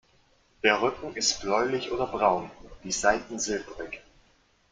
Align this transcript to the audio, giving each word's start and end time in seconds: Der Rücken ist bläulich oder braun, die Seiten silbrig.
Der 0.63 0.81
Rücken 0.81 1.13
ist 1.15 1.41
bläulich 1.41 1.91
oder 1.91 2.07
braun, 2.07 2.49
die 2.83 2.91
Seiten 2.91 3.37
silbrig. 3.37 4.01